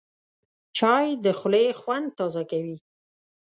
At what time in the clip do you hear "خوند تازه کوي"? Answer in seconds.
1.79-2.77